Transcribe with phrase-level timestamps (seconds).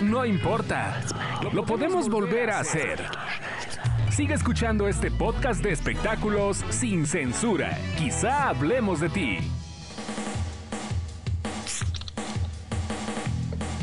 [0.00, 1.00] No importa.
[1.52, 3.04] Lo podemos volver a hacer.
[4.10, 7.76] Sigue escuchando este podcast de espectáculos sin censura.
[7.96, 9.38] Quizá hablemos de ti.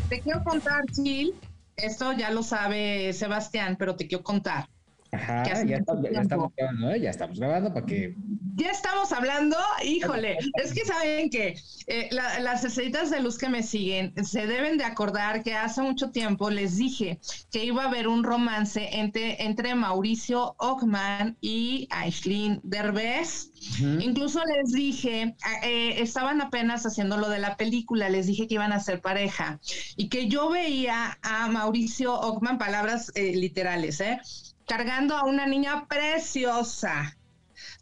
[0.07, 1.34] Te quiero contar, Gil.
[1.75, 4.70] Esto ya lo sabe Sebastián, pero te quiero contar.
[5.16, 7.00] Ajá, ya, estamos grabando, ¿eh?
[7.00, 8.15] ya estamos grabando para que...
[8.57, 11.57] Ya estamos hablando, híjole, es que saben que
[11.88, 16.11] eh, las estrellitas de luz que me siguen se deben de acordar que hace mucho
[16.11, 17.20] tiempo les dije
[17.51, 23.51] que iba a haber un romance entre, entre Mauricio Ockman y Aislinn Derbez.
[24.00, 28.71] Incluso les dije, eh, estaban apenas haciendo lo de la película, les dije que iban
[28.71, 29.59] a ser pareja
[29.97, 34.20] y que yo veía a Mauricio Ockman, palabras literales, ¿eh?
[34.66, 37.17] Cargando a una niña preciosa.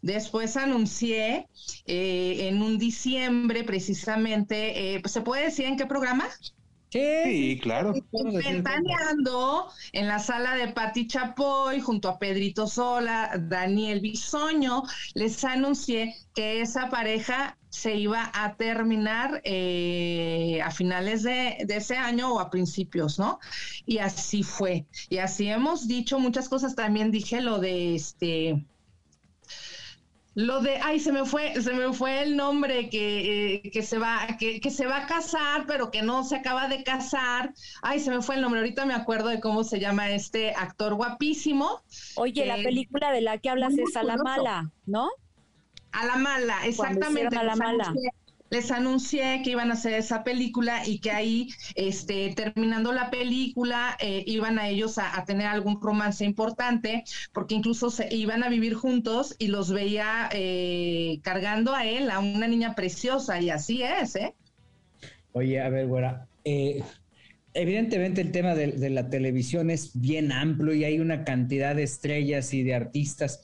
[0.02, 1.48] Después anuncié
[1.86, 6.28] eh, en un diciembre precisamente, eh, ¿se puede decir en qué programa?
[6.94, 7.92] Sí, claro.
[8.12, 14.84] Ventaneando en la sala de Pati Chapoy junto a Pedrito Sola, Daniel Bisoño,
[15.14, 21.96] les anuncié que esa pareja se iba a terminar eh, a finales de, de, ese
[21.96, 23.40] año o a principios, ¿no?
[23.86, 24.86] Y así fue.
[25.08, 26.76] Y así hemos dicho muchas cosas.
[26.76, 28.64] También dije lo de este
[30.34, 33.98] lo de, ay, se me fue, se me fue el nombre que, eh, que se
[33.98, 37.54] va, que, que, se va a casar, pero que no se acaba de casar.
[37.82, 38.60] Ay, se me fue el nombre.
[38.60, 41.82] Ahorita me acuerdo de cómo se llama este actor guapísimo.
[42.16, 45.10] Oye, la película de la que hablas es A la mala, ¿no?
[45.92, 47.36] A la mala, exactamente.
[47.36, 47.94] A la mala
[48.54, 53.96] les anuncié que iban a hacer esa película y que ahí, este, terminando la película,
[54.00, 58.74] eh, iban a ellos a, tener algún romance importante, porque incluso se iban a vivir
[58.74, 64.14] juntos y los veía eh, cargando a él, a una niña preciosa, y así es,
[64.14, 64.34] ¿eh?
[65.32, 66.80] Oye, a ver, güera, eh,
[67.54, 72.54] evidentemente el tema de, la televisión es bien amplio y hay una cantidad de estrellas
[72.54, 73.42] y de artistas.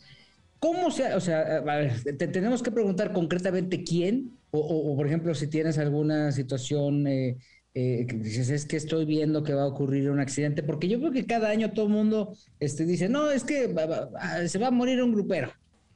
[0.60, 5.34] ¿Cómo se, o sea, a ver, te tenemos que preguntar concretamente quién o, por ejemplo,
[5.34, 7.38] si tienes alguna situación eh,
[7.74, 10.98] eh, que dices, es que estoy viendo que va a ocurrir un accidente, porque yo
[10.98, 13.72] creo que cada año todo el mundo este, dice, no, es que
[14.46, 15.52] se va a morir un grupero.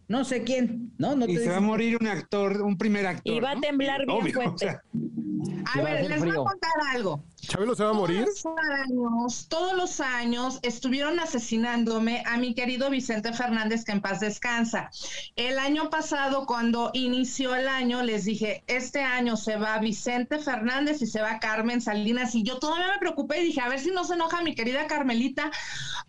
[0.07, 1.17] No sé quién, ¿no?
[1.17, 3.35] no y se va a morir un actor, un primer actor.
[3.35, 4.69] Y va a temblar bien fuerte.
[4.69, 7.25] a ver, les voy a contar algo.
[7.47, 8.27] ¿Chabelo se va a morir?
[8.43, 14.01] Todos los, años, todos los años estuvieron asesinándome a mi querido Vicente Fernández, que en
[14.01, 14.91] paz descansa.
[15.37, 21.03] El año pasado, cuando inició el año, les dije, este año se va Vicente Fernández
[21.03, 22.35] y se va Carmen Salinas.
[22.35, 24.87] Y yo todavía me preocupé y dije, a ver si no se enoja mi querida
[24.87, 25.51] Carmelita,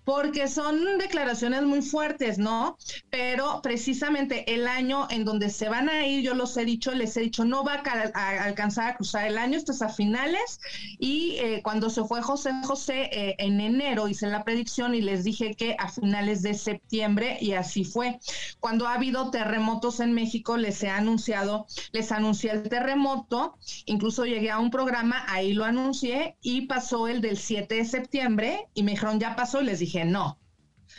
[0.04, 2.78] porque son declaraciones muy fuertes, ¿no?
[3.10, 7.18] Pero precisamente el año en donde se van a ir, yo los he dicho, les
[7.18, 7.82] he dicho, no va
[8.14, 10.60] a, alcanzar a cruzar el año, esto es a finales
[11.00, 15.24] y eh, cuando se fue José José eh, en enero hice la predicción y les
[15.24, 18.20] dije que a finales de septiembre y así fue.
[18.60, 24.52] Cuando ha habido terremotos en México les he anunciado, les anuncié el terremoto, incluso llegué
[24.52, 28.92] a un programa, ahí lo anuncié y pasó el del 7 de septiembre y me
[28.92, 30.40] dijeron ya pasó y les dije no.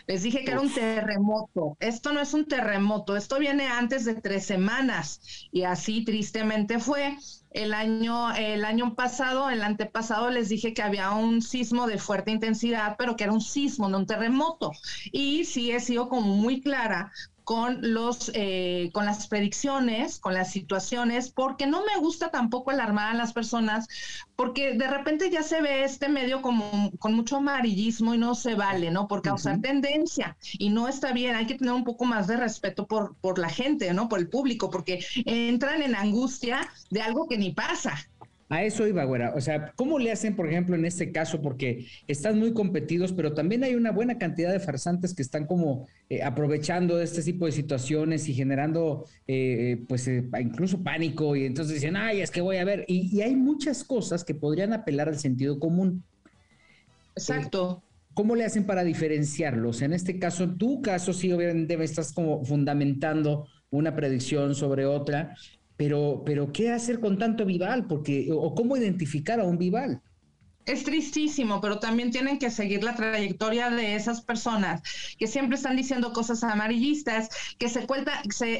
[0.06, 1.76] Les dije que era un terremoto.
[1.80, 5.48] Esto no es un terremoto, esto viene antes de tres semanas.
[5.50, 7.16] Y así tristemente fue.
[7.56, 12.30] El año, el año pasado, el antepasado, les dije que había un sismo de fuerte
[12.30, 14.72] intensidad, pero que era un sismo, no un terremoto.
[15.10, 17.12] Y sí he sido como muy clara
[17.46, 23.14] con los eh, con las predicciones, con las situaciones, porque no me gusta tampoco alarmar
[23.14, 23.86] a las personas,
[24.34, 28.56] porque de repente ya se ve este medio como con mucho amarillismo y no se
[28.56, 29.06] vale, ¿no?
[29.06, 32.88] Por causar tendencia y no está bien, hay que tener un poco más de respeto
[32.88, 34.08] por, por la gente, ¿no?
[34.08, 37.94] Por el público, porque entran en angustia de algo que ni pasa.
[38.48, 39.32] A eso iba, güera.
[39.34, 41.42] O sea, ¿cómo le hacen, por ejemplo, en este caso?
[41.42, 45.88] Porque están muy competidos, pero también hay una buena cantidad de farsantes que están como
[46.08, 51.34] eh, aprovechando este tipo de situaciones y generando, eh, pues, eh, incluso pánico.
[51.34, 52.84] Y entonces dicen, ay, es que voy a ver.
[52.86, 56.04] Y, hay muchas cosas que podrían apelar al sentido común.
[57.16, 57.82] Exacto.
[58.14, 59.82] ¿Cómo le hacen para diferenciarlos?
[59.82, 65.34] En este caso, en tu caso, sí, obviamente estás como fundamentando una predicción sobre otra,
[65.76, 67.86] pero, pero ¿qué hacer con tanto vival?
[67.86, 70.02] Porque, o cómo identificar a un vival
[70.66, 74.82] es tristísimo, pero también tienen que seguir la trayectoria de esas personas
[75.16, 77.28] que siempre están diciendo cosas amarillistas,
[77.58, 77.86] que se,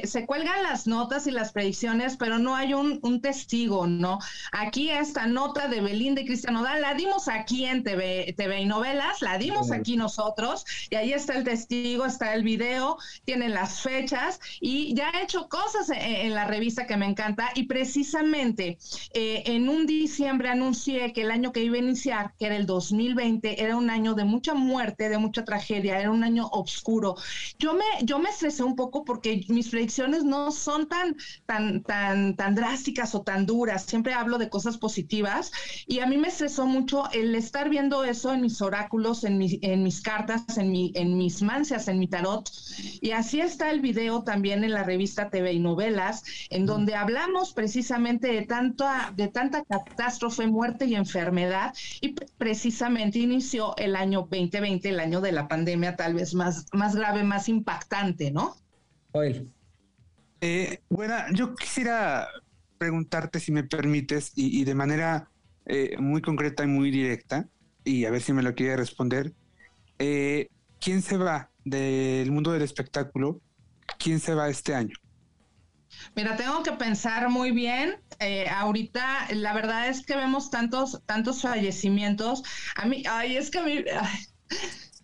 [0.07, 4.19] se, cuelgan las notas y las predicciones, pero no hay un, testigo, ¿no?
[4.51, 8.65] Aquí esta nota de Belinda y Cristian Nodal la dimos aquí en TV, TV y
[8.65, 13.81] novelas, la dimos aquí nosotros, y ahí está el testigo, está el video, tienen las
[13.81, 18.77] fechas, y ya he hecho cosas en, la revista que me encanta, y precisamente
[19.13, 22.65] eh, en un diciembre anuncié que el año que iba a anunciar que era el
[22.65, 27.15] 2020, era un año de mucha muerte, de mucha tragedia, era un año oscuro.
[27.57, 31.15] Yo me, yo me estresé un poco porque mis predicciones no son tan,
[31.45, 33.85] tan, tan, tan drásticas o tan duras.
[33.85, 35.51] Siempre hablo de cosas positivas
[35.87, 39.83] y a mí me estresó mucho el estar viendo eso en mis oráculos, en, en
[39.83, 42.49] mis cartas, en, mi, en mis mancias, en mi tarot.
[43.01, 47.53] Y así está el video también en la revista TV y Novelas, en donde hablamos
[47.53, 51.73] precisamente de tanta, de tanta catástrofe, muerte y enfermedad.
[52.01, 56.95] Y precisamente inició el año 2020, el año de la pandemia tal vez más, más
[56.95, 58.55] grave, más impactante, ¿no?
[59.11, 59.51] Joel.
[60.41, 62.27] Eh, bueno, yo quisiera
[62.77, 65.29] preguntarte si me permites y, de manera
[65.65, 67.47] eh, muy concreta y muy directa,
[67.83, 69.33] y a ver si me lo quiere responder.
[69.97, 70.49] Eh,
[70.79, 73.41] ¿Quién se va del mundo del espectáculo?
[73.97, 74.95] ¿Quién se va este año?
[76.17, 77.99] Mira, tengo que pensar muy bien.
[78.19, 82.41] Eh, ahorita, la verdad es que vemos tantos, tantos fallecimientos.
[82.75, 83.83] A mí, ay, es que a mí,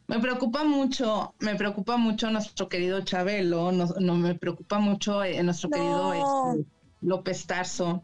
[0.08, 5.70] me preocupa mucho, me preocupa mucho nuestro querido Chabelo, no, me preocupa mucho eh, nuestro
[5.70, 6.68] querido este,
[7.02, 8.04] López Tarso.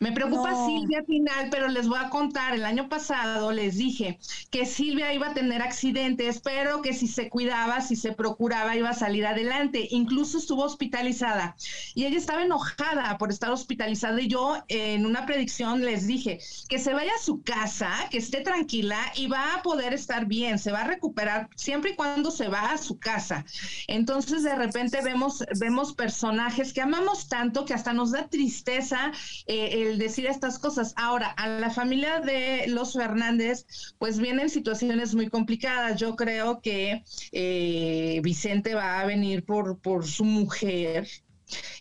[0.00, 4.18] Me preocupa Silvia final, pero les voy a contar, el año pasado les dije
[4.50, 8.88] que Silvia iba a tener accidentes, pero que si se cuidaba, si se procuraba, iba
[8.88, 9.88] a salir adelante.
[9.90, 11.54] Incluso estuvo hospitalizada
[11.94, 16.78] y ella estaba enojada por estar hospitalizada y yo en una predicción les dije que
[16.78, 20.72] se vaya a su casa, que esté tranquila y va a poder estar bien, se
[20.72, 23.44] va a recuperar siempre y cuando se va a su casa.
[23.86, 29.12] Entonces de repente vemos, vemos personajes que amamos tanto que hasta nos da tristeza
[29.50, 30.94] eh, el decir estas cosas.
[30.96, 33.66] Ahora, a la familia de los Fernández,
[33.98, 35.98] pues vienen situaciones muy complicadas.
[35.98, 37.02] Yo creo que
[37.32, 41.08] eh, Vicente va a venir por, por su mujer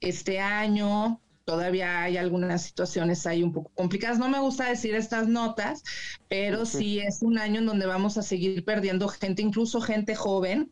[0.01, 1.21] este año.
[1.45, 4.17] Todavía hay algunas situaciones ahí un poco complicadas.
[4.17, 5.83] No me gusta decir estas notas,
[6.27, 10.71] pero sí es un año en donde vamos a seguir perdiendo gente, incluso gente joven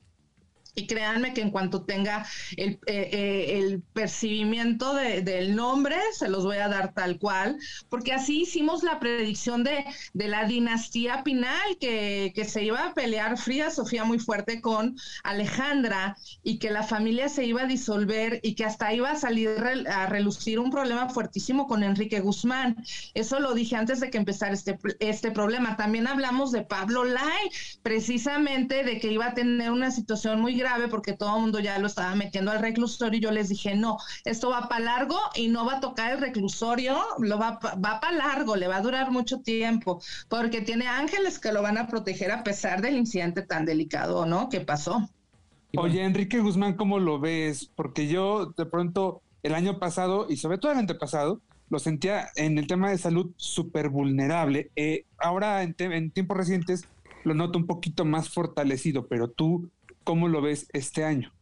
[0.78, 2.26] y créanme que en cuanto tenga
[2.56, 7.58] el, eh, eh, el percibimiento del nombre, se los voy a dar tal cual,
[7.90, 9.84] porque así hicimos la predicción de,
[10.14, 14.96] de la dinastía Pinal, que, que, se iba a pelear Frida Sofía muy fuerte con
[15.24, 19.50] Alejandra y que la familia se iba a disolver y que hasta iba a salir
[19.90, 22.76] a relucir un problema fuertísimo con Enrique Guzmán.
[23.16, 25.76] Eso lo dije antes de que empezara este, este problema.
[25.76, 27.50] También hablamos de Pablo Lai,
[27.82, 31.78] precisamente de que iba a tener una situación muy grave porque todo el mundo ya
[31.80, 35.48] lo estaba metiendo al reclusorio y yo les dije, no, esto va para largo y
[35.48, 39.12] no va a tocar el reclusorio, lo va, va para largo, le va a durar
[39.12, 43.66] mucho tiempo, porque tiene ángeles que lo van a proteger a pesar del incidente tan
[43.66, 44.50] delicado, ¿no?
[44.50, 45.10] Que pasó.
[45.76, 47.70] Oye, Enrique Guzmán, ¿cómo lo ves?
[47.76, 52.58] Porque yo de pronto el año pasado y sobre todo el antepasado, lo sentía en
[52.58, 54.72] el tema de salud súper vulnerable.
[54.76, 56.86] Eh, ahora en, en, tiempos recientes
[57.24, 59.70] lo noto un poquito más fortalecido, pero tú
[60.08, 61.34] ¿Cómo lo ves este año?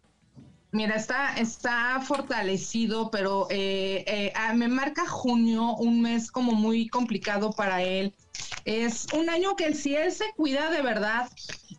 [0.71, 6.87] Mira, está, está fortalecido, pero eh, eh, ah, me marca junio, un mes como muy
[6.87, 8.15] complicado para él.
[8.65, 11.29] Es un año que si él se cuida de verdad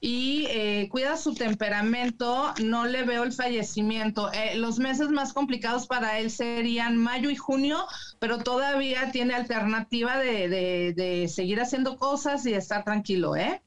[0.00, 4.30] y eh, cuida su temperamento, no le veo el fallecimiento.
[4.54, 7.84] los meses más complicados para él serían mayo y junio,
[8.20, 13.60] pero todavía tiene alternativa de, de seguir haciendo cosas y estar tranquilo, ¿eh?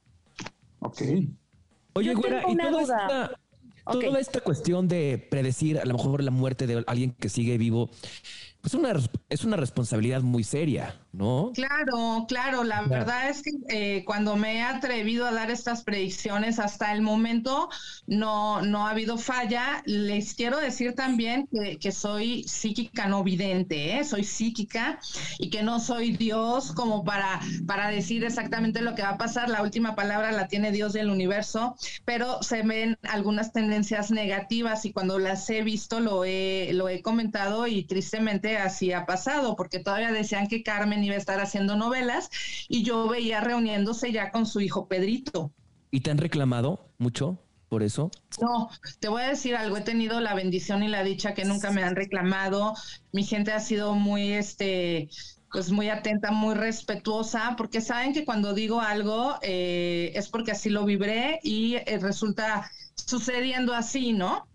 [0.79, 1.01] Ok.
[1.93, 3.39] Oye, güera, y toda esta,
[3.85, 7.89] toda esta cuestión de predecir a lo mejor la muerte de alguien que sigue vivo,
[8.61, 8.93] pues una,
[9.29, 11.51] es una responsabilidad muy seria, ¿no?
[11.53, 12.63] Claro, claro.
[12.63, 17.01] La verdad es que eh, cuando me he atrevido a dar estas predicciones hasta el
[17.01, 17.69] momento
[18.07, 19.81] no, no ha habido falla.
[19.85, 21.47] Les quiero decir también
[21.79, 24.03] que, soy psíquica no vidente, ¿eh?
[24.03, 24.99] soy psíquica
[25.39, 29.49] y que no soy Dios como para, para decir exactamente lo que va a pasar.
[29.49, 31.75] La última palabra la tiene Dios del universo,
[32.05, 37.01] pero se ven algunas tendencias negativas y cuando las he visto lo he, lo he
[37.01, 41.75] comentado y tristemente así ha pasado, porque todavía decían que Carmen iba a estar haciendo
[41.75, 42.29] novelas
[42.67, 45.51] y yo veía reuniéndose ya con su hijo Pedrito.
[45.91, 47.39] ¿Y te han reclamado mucho
[47.69, 48.11] por eso?
[48.41, 51.71] No, te voy a decir algo, he tenido la bendición y la dicha que nunca
[51.71, 52.73] me han reclamado.
[53.11, 55.09] Mi gente ha sido muy, este,
[55.51, 60.69] pues muy atenta, muy respetuosa, porque saben que cuando digo algo eh, es porque así
[60.69, 64.48] lo vibré y eh, resulta sucediendo así, ¿no?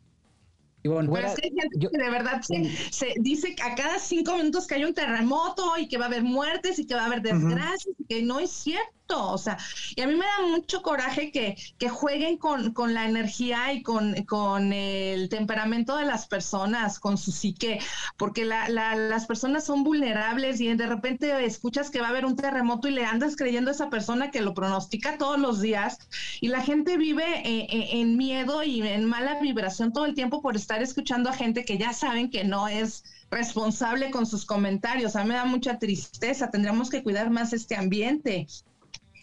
[0.84, 4.74] Pero es que hay gente que de verdad se, dice a cada cinco minutos que
[4.74, 7.94] hay un terremoto y que va a haber muertes y que va a haber desgracias,
[7.98, 8.92] y que no es cierto.
[9.08, 9.58] O sea,
[9.94, 13.82] y a mí me da mucho coraje que, que jueguen con, con, la energía y
[13.82, 17.80] con, con, el temperamento de las personas, con su psique,
[18.16, 22.24] porque la, la, las personas son vulnerables y de repente escuchas que va a haber
[22.24, 25.98] un terremoto y le andas creyendo a esa persona que lo pronostica todos los días
[26.40, 30.40] y la gente vive eh, eh, en miedo y en mala vibración todo el tiempo
[30.40, 35.16] por estar escuchando a gente que ya saben que no es responsable con sus comentarios.
[35.16, 38.46] A mí me da mucha tristeza, tendríamos que cuidar más este ambiente.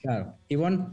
[0.02, 0.36] Claro.
[0.48, 0.88] Ivonne.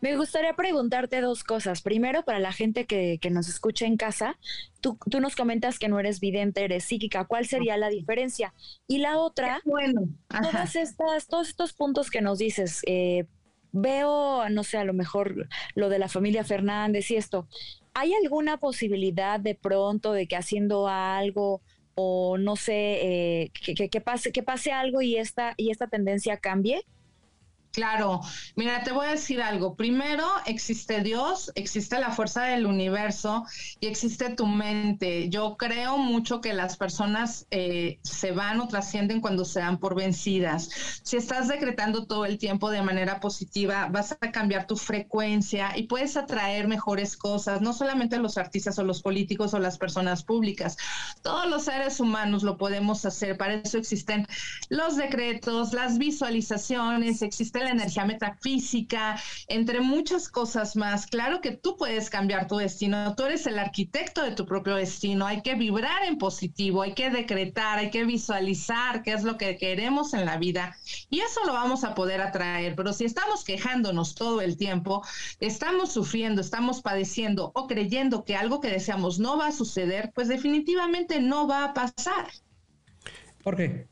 [0.00, 1.82] Me gustaría preguntarte dos cosas.
[1.82, 4.38] Primero, para la gente que, nos escucha en casa,
[4.80, 7.26] tú, nos comentas que no eres vidente, eres psíquica.
[7.26, 8.54] ¿Cuál sería la diferencia?
[8.86, 13.26] Y la otra, bueno, todas estas, todos estos puntos que nos dices, eh,
[13.72, 17.46] veo, no sé, a lo mejor lo de la familia Fernández y esto.
[17.92, 21.60] ¿Hay alguna posibilidad de pronto de que haciendo algo
[21.94, 26.38] o no sé, eh, que, que, pase, que pase algo y esta, y esta tendencia
[26.38, 26.86] cambie?
[27.72, 28.20] Claro,
[28.56, 29.76] mira, te voy a decir algo.
[29.76, 33.44] Primero, existe Dios, existe la fuerza del universo
[33.78, 35.28] y existe tu mente.
[35.28, 39.94] Yo creo mucho que las personas eh, se van o trascienden cuando se dan por
[39.94, 40.68] vencidas.
[41.04, 45.84] Si estás decretando todo el tiempo de manera positiva, vas a cambiar tu frecuencia y
[45.84, 50.76] puedes atraer mejores cosas, no solamente los artistas o los políticos o las personas públicas.
[51.22, 53.36] Todos los seres humanos lo podemos hacer.
[53.36, 54.26] Para eso existen
[54.68, 61.06] los decretos, las visualizaciones, existen la energía metafísica, entre muchas cosas más.
[61.06, 65.26] Claro que tú puedes cambiar tu destino, tú eres el arquitecto de tu propio destino,
[65.26, 69.56] hay que vibrar en positivo, hay que decretar, hay que visualizar qué es lo que
[69.56, 70.76] queremos en la vida
[71.08, 75.04] y eso lo vamos a poder atraer, pero si estamos quejándonos todo el tiempo,
[75.40, 80.28] estamos sufriendo, estamos padeciendo o creyendo que algo que deseamos no va a suceder, pues
[80.28, 82.28] definitivamente no va a pasar.
[83.42, 83.89] ¿Por qué?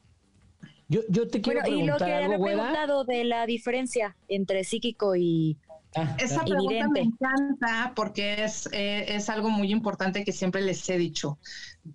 [0.88, 5.16] Yo, yo te quiero preguntar y lo que había preguntado de la diferencia entre psíquico
[5.16, 5.58] y
[5.94, 10.88] ah, Esa pregunta me encanta porque es, eh, es algo muy importante que siempre les
[10.88, 11.38] he dicho.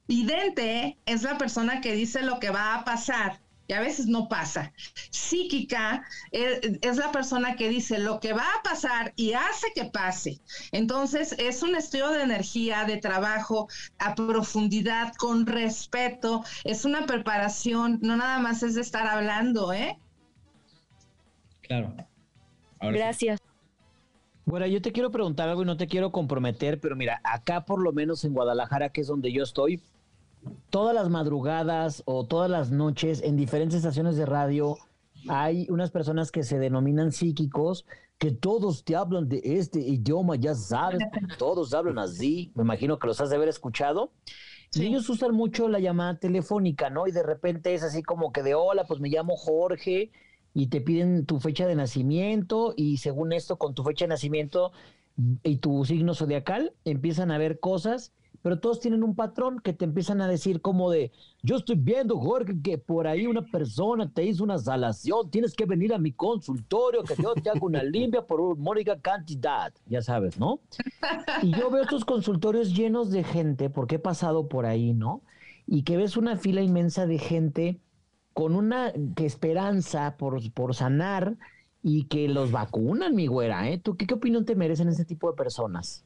[0.08, 4.28] Vidente es la persona que dice lo que va a pasar y a veces no
[4.28, 4.74] pasa.
[5.10, 10.40] Psíquica es, la persona que dice lo que va a pasar y hace que pase.
[10.72, 13.68] Entonces es un estudio de energía, de trabajo
[14.00, 19.98] a profundidad, con respeto, es una preparación, no nada más es de estar hablando, ¿eh?
[21.62, 21.94] Claro.
[22.82, 23.40] Gracias.
[24.46, 27.82] Bueno, yo te quiero preguntar algo y no te quiero comprometer, pero mira, acá por
[27.82, 29.82] lo menos en Guadalajara, que es donde yo estoy,
[30.70, 34.78] todas las madrugadas o todas las noches en diferentes estaciones de radio
[35.30, 37.86] hay unas personas que se denominan psíquicos,
[38.18, 41.00] que todos te hablan de este idioma, ya sabes,
[41.38, 44.12] todos hablan así, me imagino que los has de haber escuchado.
[44.74, 47.08] Y ellos usan mucho la llamada telefónica, ¿no?
[47.08, 50.12] Y de repente es así como que de hola, pues me llamo Jorge
[50.54, 54.72] y te piden tu fecha de nacimiento y según esto, con tu fecha de nacimiento
[55.44, 59.86] y tu signo zodiacal, empiezan a ver cosas pero todos tienen un patrón que te
[59.86, 64.26] empiezan a decir como de, yo estoy viendo, Jorge, que por ahí una persona te
[64.26, 68.28] hizo una salación, tienes que venir a mi consultorio, que yo te hago una limpia
[68.28, 70.60] por una mónica cantidad, ya sabes, ¿no?
[71.42, 75.22] Y yo veo estos consultorios llenos de gente, porque he pasado por ahí, ¿no?
[75.66, 77.80] Y que ves una fila inmensa de gente
[78.34, 81.38] con una esperanza por, por sanar
[81.82, 83.78] y que los vacunan, mi güera, ¿eh?
[83.78, 86.04] ¿Tú qué, qué opinión te merecen ese tipo de personas?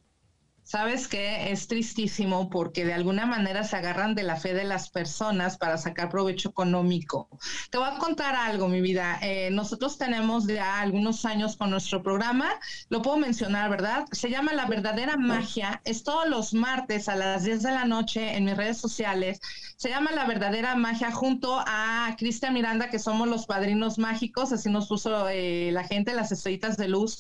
[0.68, 1.54] ¿Sabes qué?
[1.54, 5.78] Es tristísimo porque de alguna manera se agarran de la fe de las personas para
[5.78, 7.30] sacar provecho económico.
[7.70, 9.18] Te voy a contar algo, mi vida.
[9.22, 12.50] Eh, nosotros tenemos ya algunos años con nuestro programa,
[12.90, 14.08] lo puedo mencionar, ¿verdad?
[14.12, 15.82] Se llama La Verdadera Magia.
[15.86, 19.40] Es todos los martes a las 10 de la noche en mis redes sociales.
[19.78, 24.70] Se llama La Verdadera Magia junto a Cristian Miranda, que somos los padrinos mágicos, así
[24.70, 27.20] nos puso eh, la gente, las estrellitas de luz.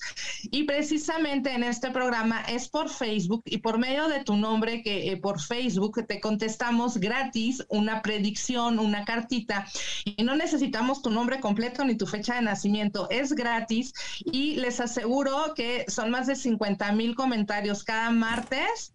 [0.51, 5.11] Y precisamente en este programa es por Facebook y por medio de tu nombre que
[5.11, 9.67] eh, por Facebook te contestamos gratis una predicción, una cartita.
[10.05, 13.93] Y no necesitamos tu nombre completo ni tu fecha de nacimiento, es gratis
[14.25, 18.93] y les aseguro que son más de 50 mil comentarios cada martes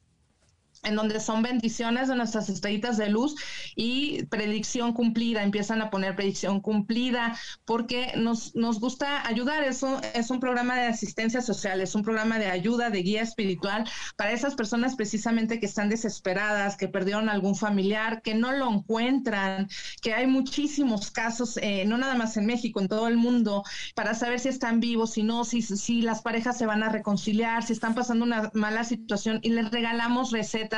[0.83, 3.37] en donde son bendiciones de nuestras estrellitas de luz
[3.77, 10.31] y predicción cumplida, empiezan a poner predicción cumplida, porque nos, nos gusta ayudar, eso es
[10.31, 14.57] un programa de asistencia social, es un programa de ayuda, de guía espiritual para esas
[14.57, 19.69] personas precisamente que están desesperadas, que perdieron algún familiar, que no lo encuentran,
[20.01, 23.63] que hay muchísimos casos, eh, no nada más en México, en todo el mundo,
[23.95, 27.63] para saber si están vivos, si no, si, si las parejas se van a reconciliar,
[27.63, 30.72] si están pasando una mala situación y les regalamos recetas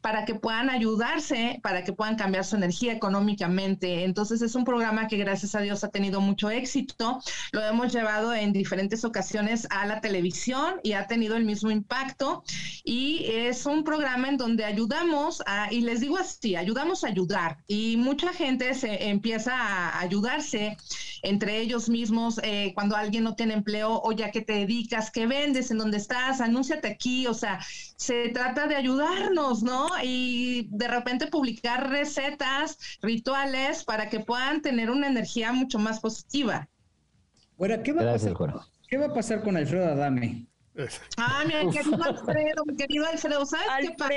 [0.00, 4.04] para que puedan ayudarse, para que puedan cambiar su energía económicamente.
[4.04, 7.20] Entonces es un programa que gracias a Dios ha tenido mucho éxito.
[7.52, 12.42] Lo hemos llevado en diferentes ocasiones a la televisión y ha tenido el mismo impacto.
[12.84, 17.58] Y es un programa en donde ayudamos a, y les digo así, ayudamos a ayudar.
[17.66, 20.76] Y mucha gente se empieza a ayudarse
[21.22, 25.26] entre ellos mismos eh, cuando alguien no tiene empleo o ya que te dedicas, que
[25.26, 27.60] vendes, en dónde estás, anúnciate aquí, o sea,
[27.96, 28.76] se trata de
[29.62, 29.88] ¿no?
[30.02, 36.68] Y de repente publicar recetas, rituales para que puedan tener una energía mucho más positiva.
[37.56, 38.34] Bueno, ¿qué va, a pasar,
[38.88, 40.46] ¿qué va a pasar con Alfredo Adame?
[41.18, 44.14] Ah, mi querido Alfredo, mi querido Alfredo, ¿sabes qué pasa?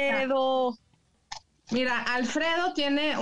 [1.74, 3.16] Mira, Alfredo tiene,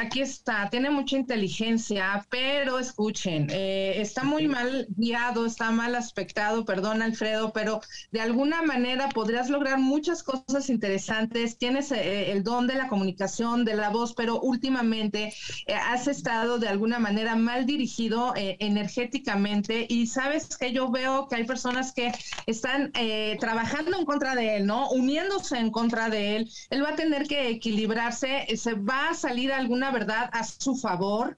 [0.00, 6.64] aquí está, tiene mucha inteligencia, pero escuchen, eh, está muy mal guiado, está mal aspectado,
[6.64, 12.66] perdón Alfredo, pero de alguna manera podrías lograr muchas cosas interesantes, tienes eh, el don
[12.66, 15.34] de la comunicación, de la voz, pero últimamente
[15.66, 19.86] eh, has estado de alguna manera mal dirigido energéticamente.
[19.86, 22.10] Y sabes que yo veo que hay personas que
[22.46, 22.90] están
[23.38, 24.88] trabajando en contra de él, ¿no?
[24.90, 27.97] Uniéndose en contra de él, él va a tener que equilibrar
[28.56, 31.36] se va a salir alguna verdad a su favor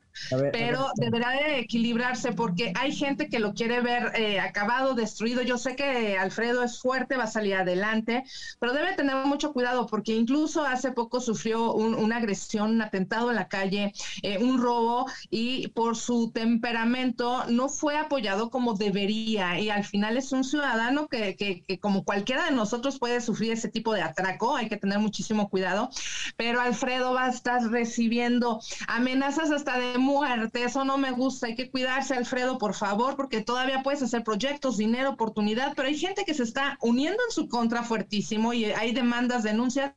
[0.52, 5.42] pero deberá de equilibrarse porque hay gente que lo quiere ver eh, acabado, destruido.
[5.42, 8.24] Yo sé que Alfredo es fuerte, va a salir adelante,
[8.58, 13.36] pero debe tener mucho cuidado porque incluso hace poco sufrió una agresión, un atentado en
[13.36, 19.58] la calle, eh, un robo y por su temperamento no fue apoyado como debería.
[19.58, 23.52] Y al final es un ciudadano que, que, que como cualquiera de nosotros puede sufrir
[23.52, 25.90] ese tipo de atraco, hay que tener muchísimo cuidado,
[26.36, 31.54] pero Alfredo va a estar recibiendo amenazas hasta de muerte, eso no me gusta, hay
[31.54, 36.24] que cuidarse, Alfredo, por favor, porque todavía puedes hacer proyectos, dinero, oportunidad, pero hay gente
[36.24, 39.92] que se está uniendo en su contra fuertísimo y hay demandas, denuncias,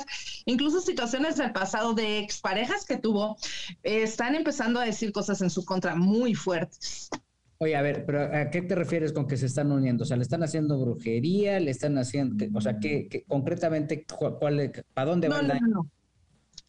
[0.46, 3.38] incluso situaciones del pasado de exparejas que tuvo,
[3.84, 7.10] eh, están empezando a decir cosas en su contra muy fuertes.
[7.58, 10.04] Oye, a ver, pero ¿a qué te refieres con que se están uniendo?
[10.04, 11.60] O sea, ¿le están haciendo brujería?
[11.60, 15.42] ¿Le están haciendo, o sea, qué, concretamente, cuál, para dónde va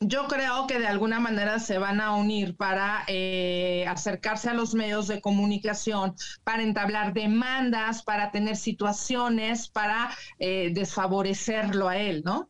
[0.00, 4.74] yo creo que de alguna manera se van a unir para eh, acercarse a los
[4.74, 12.48] medios de comunicación, para entablar demandas, para tener situaciones, para eh, desfavorecerlo a él, ¿no?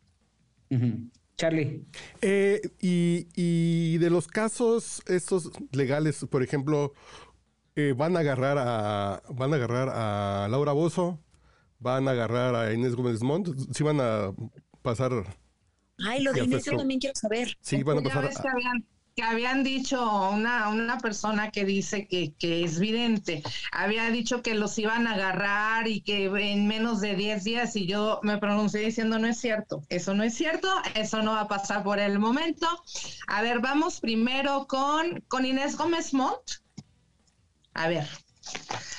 [1.37, 1.85] Charlie.
[2.20, 6.94] Eh, y, de los casos estos legales, por ejemplo,
[7.96, 11.20] van a agarrar a van a agarrar a Laura Bozo,
[11.78, 14.33] van a agarrar a Inés Gómez Montt, sí van a
[14.83, 15.12] pasar
[15.98, 17.57] Ay, lo de Inés yo también quiero saber.
[17.61, 18.42] Sí, van a pasar.
[18.42, 24.11] Que habían, que habían dicho una, una persona que dice que, que es vidente, había
[24.11, 28.18] dicho que los iban a agarrar y que en menos de 10 días, y yo
[28.22, 31.85] me pronuncié diciendo no es cierto, eso no es cierto, eso no va a pasar
[31.85, 32.66] por el momento.
[33.28, 36.62] A ver, vamos primero con, con Inés Gómez Montt.
[37.74, 38.09] A ver,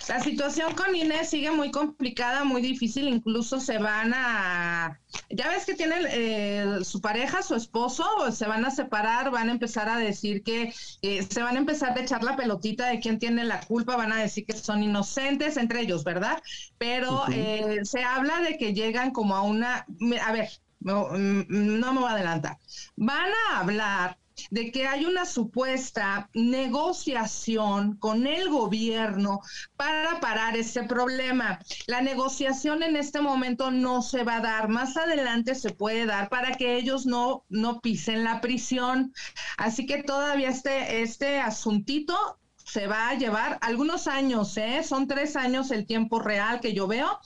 [0.07, 5.65] la situación con Inés sigue muy complicada, muy difícil, incluso se van a, ya ves
[5.65, 9.97] que tiene eh, su pareja, su esposo, se van a separar, van a empezar a
[9.97, 13.61] decir que eh, se van a empezar a echar la pelotita de quién tiene la
[13.61, 16.41] culpa, van a decir que son inocentes entre ellos, ¿verdad?
[16.77, 19.87] Pero eh, se habla de que llegan como a una,
[20.23, 22.59] a ver, no, mm, no me voy a adelantar,
[22.95, 24.17] van a hablar
[24.49, 29.41] de que hay una supuesta negociación con el gobierno
[29.75, 31.59] para parar ese problema.
[31.87, 36.29] La negociación en este momento no se va a dar, más adelante se puede dar
[36.29, 39.13] para que ellos no, no pisen la prisión.
[39.57, 44.81] Así que todavía este, este asuntito se va a llevar algunos años, ¿eh?
[44.83, 47.19] son tres años el tiempo real que yo veo,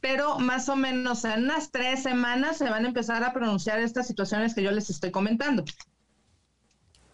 [0.00, 4.06] pero más o menos en unas tres semanas se van a empezar a pronunciar estas
[4.06, 5.64] situaciones que yo les estoy comentando.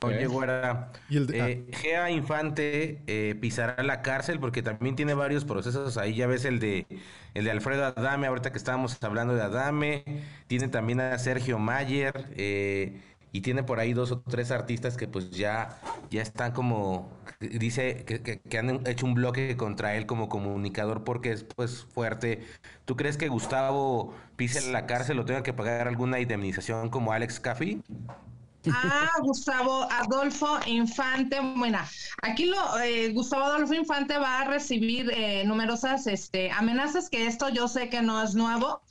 [0.02, 6.14] Oye, güera, eh, Gea Infante eh, pisará la cárcel porque también tiene varios procesos ahí.
[6.14, 6.86] Ya ves el de
[7.34, 10.04] el de Alfredo Adame, ahorita que estábamos hablando de Adame.
[10.46, 13.00] Tiene también a Sergio Mayer eh,
[13.32, 17.10] y tiene por ahí dos o tres artistas que pues ya, ya están como,
[17.40, 22.42] dice que, que, han hecho un bloque contra él como comunicador porque es pues fuerte.
[22.84, 27.40] ¿Tú crees que Gustavo pise la cárcel o tenga que pagar alguna indemnización como Alex
[27.40, 27.82] Caffey?
[28.70, 31.40] Ah, Gustavo Adolfo Infante.
[31.40, 31.78] Bueno,
[32.22, 37.48] aquí lo, eh, Gustavo Adolfo Infante va a recibir eh, numerosas este, amenazas, que esto
[37.48, 38.82] yo sé que no es nuevo,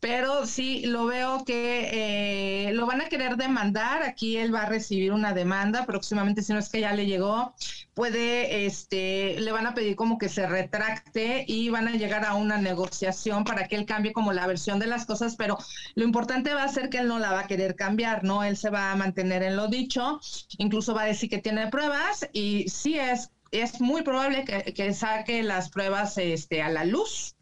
[0.00, 4.02] pero sí lo veo que eh, lo van a querer demandar.
[4.02, 7.54] Aquí él va a recibir una demanda próximamente, si no es que ya le llegó,
[7.94, 12.34] puede, este, le van a pedir como que se retracte y van a llegar a
[12.34, 15.58] una negociación para que él cambie como la versión de las cosas, pero
[15.96, 18.44] lo importante va a ser que él no la va a querer cambiar, ¿no?
[18.44, 20.20] Él se va a mantener en lo dicho,
[20.58, 24.92] incluso va a decir que tiene pruebas y sí es, es muy probable que, que
[24.94, 27.34] saque las pruebas este, a la luz.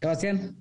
[0.00, 0.59] Sebastián.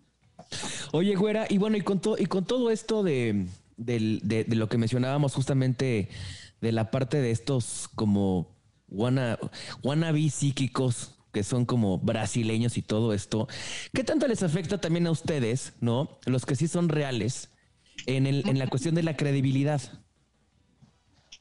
[0.91, 3.45] Oye, güera, y bueno, y con, y con todo esto de,
[3.77, 6.09] de, lo que mencionábamos justamente
[6.61, 8.55] de la parte de estos como
[8.89, 9.37] wanna,
[9.83, 13.47] wannabe psíquicos que son como brasileños y todo esto,
[13.93, 16.17] ¿qué tanto les afecta también a ustedes, no?
[16.25, 17.49] Los que sí son reales
[18.07, 19.81] en, el, en la cuestión de la credibilidad.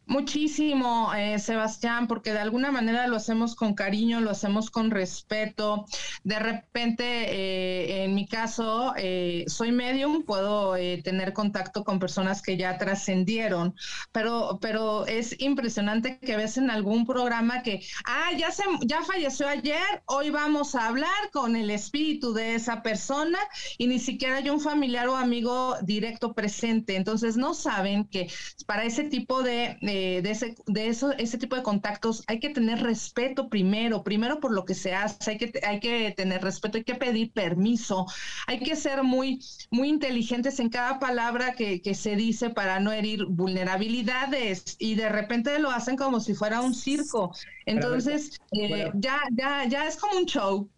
[0.09, 5.85] Muchísimo, eh, Sebastián, porque de alguna manera lo hacemos con cariño, lo hacemos con respeto.
[6.25, 12.57] De repente, eh, en mi caso, eh, soy medium, puedo tener contacto con personas que
[12.57, 13.75] ya trascendieron,
[14.11, 19.47] pero, pero es impresionante que ves en algún programa que, ah, ya, se, ya falleció
[19.47, 23.39] ayer, hoy vamos a hablar con el espíritu de esa persona
[23.77, 26.97] y ni siquiera hay un familiar o amigo directo presente.
[26.97, 28.31] Entonces, no saben que
[28.65, 29.77] para ese tipo de
[30.23, 34.53] de, ese, de eso, ese tipo de contactos hay que tener respeto primero, primero por
[34.53, 38.07] lo que se hace, hay que, hay que tener respeto, hay que pedir permiso,
[38.47, 42.93] hay que ser muy, muy inteligentes en cada palabra que, que se dice para no
[42.93, 47.35] herir vulnerabilidades y de repente lo hacen como si fuera un circo.
[47.67, 50.69] Entonces, eh, ya, ya, ya es como un show.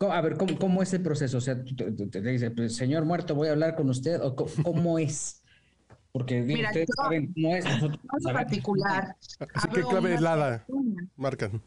[0.00, 1.38] A ver, ¿cómo, cómo es el proceso?
[1.38, 5.41] O sea, te, dice, pues, señor muerto, voy a hablar con usted, o cómo es?
[6.12, 7.64] Porque Mira, ustedes saben cómo es.
[7.64, 9.16] Nosotros particular.
[9.54, 10.64] Así que clave helada
[11.16, 11.62] marcan.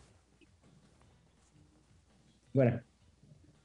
[2.53, 2.81] Bueno.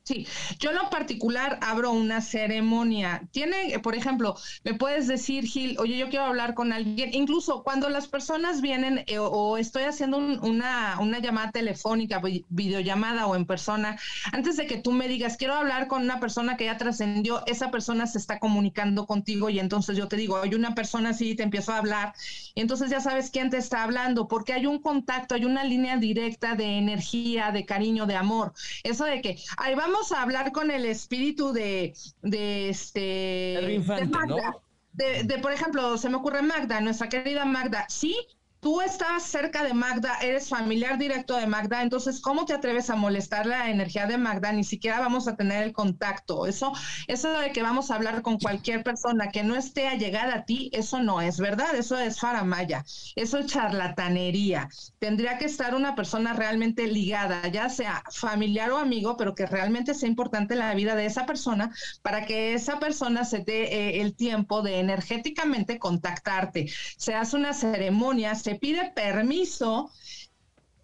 [0.02, 0.26] Sí,
[0.58, 3.22] yo en lo particular abro una ceremonia.
[3.30, 4.34] Tiene, por ejemplo,
[4.64, 7.10] me puedes decir, Gil, oye, yo quiero hablar con alguien.
[7.12, 13.36] Incluso cuando las personas vienen eh, o, estoy haciendo una, una llamada telefónica, videollamada o
[13.36, 13.98] en persona,
[14.32, 17.70] antes de que tú me digas, quiero hablar con una persona que ya trascendió, esa
[17.70, 21.42] persona se está comunicando contigo y entonces yo te digo, hay una persona así, te
[21.42, 22.14] empiezo a hablar.
[22.54, 25.98] Y entonces ya sabes quién te está hablando, porque hay un contacto, hay una línea
[25.98, 28.54] directa de energía, de cariño, de amor.
[28.82, 33.00] Eso de que, ahí vamos a hablar con el espíritu de, de este.
[33.00, 34.56] de, Magda,
[34.92, 37.86] de, por ejemplo, se me ocurre Magda, nuestra querida Magda.
[37.88, 38.16] Sí,
[38.60, 42.96] tú estás cerca de Magda, eres familiar directo de Magda, entonces, ¿cómo te atreves a
[42.96, 44.52] molestar la energía de Magda?
[44.52, 46.46] Ni siquiera vamos a tener el contacto.
[46.46, 46.72] Eso,
[47.06, 50.44] eso de que vamos a hablar con cualquier persona que no esté a llegar a
[50.44, 52.84] ti, eso no es verdad, eso es faramaya,
[53.16, 54.68] eso es charlatanería.
[54.98, 59.94] Tendría que estar una persona realmente ligada, ya sea familiar o amigo, pero que realmente
[59.94, 64.14] sea importante la vida de esa persona para que esa persona se dé eh, el
[64.14, 66.70] tiempo de energéticamente contactarte.
[66.96, 69.90] Se hace una ceremonia, se pide permiso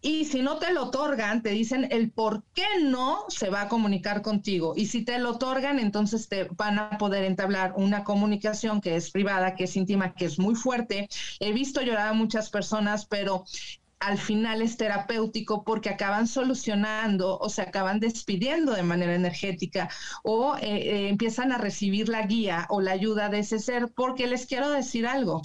[0.06, 3.68] y si no te lo otorgan, te dicen el por qué no se va a
[3.68, 4.74] comunicar contigo.
[4.76, 9.10] Y si te lo otorgan, entonces te van a poder entablar una comunicación que es
[9.10, 11.08] privada, que es íntima, que es muy fuerte.
[11.40, 13.44] He visto llorar a muchas personas, pero
[13.98, 19.88] al final es terapéutico porque acaban solucionando o se acaban despidiendo de manera energética
[20.22, 23.88] o eh, eh, empiezan a recibir la guía o la ayuda de ese ser.
[23.88, 25.42] Porque les quiero decir algo,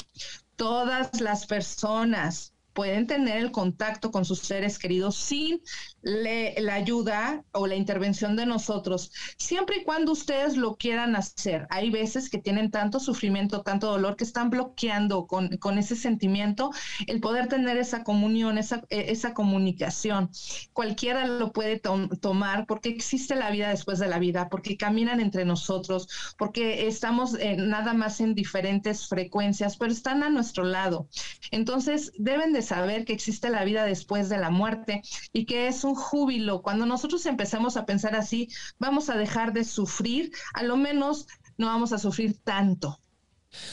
[0.55, 5.61] todas las personas pueden tener el contacto con sus seres queridos sin
[6.01, 11.67] la ayuda o la intervención de nosotros, siempre y cuando ustedes lo quieran hacer.
[11.69, 16.71] Hay veces que tienen tanto sufrimiento, tanto dolor, que están bloqueando con, ese sentimiento
[17.07, 20.29] el poder tener esa comunión, esa, e, esa comunicación.
[20.73, 25.45] Cualquiera lo puede tomar porque existe la vida después de la vida, porque caminan entre
[25.45, 26.07] nosotros,
[26.37, 31.07] porque estamos eh, nada más en diferentes frecuencias, pero están a nuestro lado.
[31.51, 35.01] Entonces, deben de saber que existe la vida después de la muerte
[35.33, 36.61] y que es un júbilo.
[36.61, 41.67] Cuando nosotros empezamos a pensar así, vamos a dejar de sufrir, a lo menos no
[41.67, 42.99] vamos a sufrir tanto.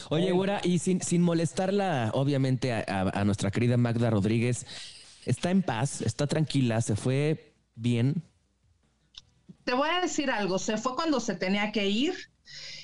[0.09, 4.65] Oye, Güera, y sin, sin molestarla, obviamente, a, nuestra querida Magda Rodríguez,
[5.25, 6.01] ¿está en paz?
[6.01, 6.81] ¿Está tranquila?
[6.81, 8.23] ¿Se fue bien?
[9.63, 12.13] Te voy a decir algo, se fue cuando se tenía que ir.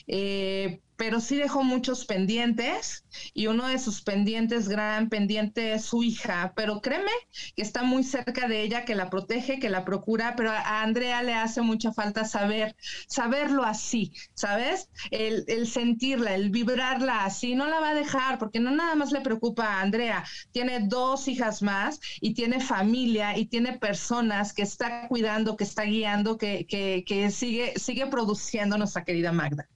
[0.07, 6.03] Eh, pero sí dejó muchos pendientes y uno de sus pendientes, gran pendiente, es su
[6.03, 7.11] hija, pero créeme
[7.55, 11.21] que está muy cerca de ella, que la protege, que la procura, pero a Andrea
[11.23, 12.75] le hace mucha falta saber,
[13.07, 14.89] saberlo así, ¿sabes?
[15.11, 19.21] El, sentirla, el vibrarla así, no la va a dejar, porque no nada más le
[19.21, 25.07] preocupa a Andrea, tiene dos hijas más y tiene familia y tiene personas que está
[25.09, 29.67] cuidando, que está guiando, que, que, que sigue, sigue produciendo nuestra querida Magda.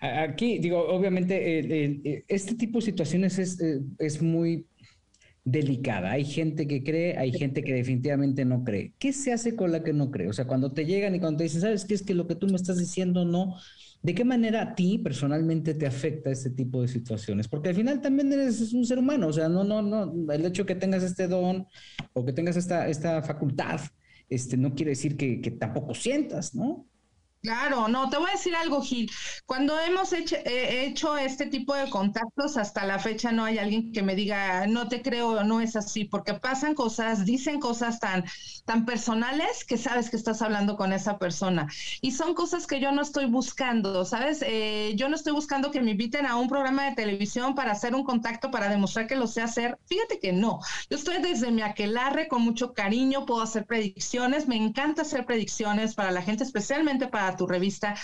[0.00, 4.66] Aquí, digo, obviamente, este tipo de situaciones es, eh, es muy
[5.44, 6.12] delicada.
[6.12, 8.94] Hay gente que cree, hay gente que definitivamente no cree.
[8.98, 10.28] ¿Qué se hace con la que no cree?
[10.28, 12.34] O sea, cuando te llegan y cuando te dicen, ¿sabes qué es que lo que
[12.34, 13.56] tú me estás diciendo no?
[14.02, 17.48] ¿De qué manera a ti personalmente te afecta este tipo de situaciones?
[17.48, 20.64] Porque al final también eres un ser humano, o sea, no, no, no, el hecho
[20.64, 21.66] que tengas este don
[22.14, 23.80] o que tengas esta, esta facultad,
[24.30, 26.86] este, no quiere decir que, que tampoco sientas, ¿no?
[27.42, 29.10] Claro, no, te voy a decir algo, Gil.
[29.46, 34.02] Cuando hemos hecho, hecho, este tipo de contactos, hasta la fecha no hay alguien que
[34.02, 38.24] me diga, no te creo, no es así, porque pasan cosas, dicen cosas tan,
[38.66, 41.66] tan personales que sabes que estás hablando con esa persona.
[42.02, 44.42] Y son cosas que yo no estoy buscando, ¿sabes?
[44.46, 47.94] Eh, yo no estoy buscando que me inviten a un programa de televisión para hacer
[47.94, 49.78] un contacto, para demostrar que lo sé hacer.
[49.86, 50.58] Fíjate que no.
[50.90, 55.94] Yo estoy desde mi aquelarre con mucho cariño, puedo hacer predicciones, me encanta hacer predicciones
[55.94, 57.94] para la gente, especialmente para tu revista,